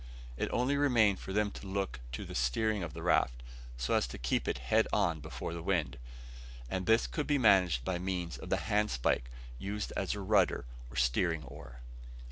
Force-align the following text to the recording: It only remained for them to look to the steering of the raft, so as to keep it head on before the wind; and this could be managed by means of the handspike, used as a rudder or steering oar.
It 0.35 0.49
only 0.51 0.77
remained 0.77 1.19
for 1.19 1.31
them 1.31 1.51
to 1.51 1.67
look 1.67 1.99
to 2.13 2.25
the 2.25 2.33
steering 2.33 2.81
of 2.81 2.95
the 2.95 3.03
raft, 3.03 3.43
so 3.77 3.93
as 3.93 4.07
to 4.07 4.17
keep 4.17 4.47
it 4.47 4.57
head 4.57 4.87
on 4.91 5.19
before 5.19 5.53
the 5.53 5.61
wind; 5.61 5.99
and 6.71 6.87
this 6.87 7.05
could 7.05 7.27
be 7.27 7.37
managed 7.37 7.85
by 7.85 7.99
means 7.99 8.39
of 8.39 8.49
the 8.49 8.57
handspike, 8.57 9.29
used 9.59 9.93
as 9.95 10.15
a 10.15 10.19
rudder 10.19 10.65
or 10.89 10.95
steering 10.95 11.43
oar. 11.43 11.81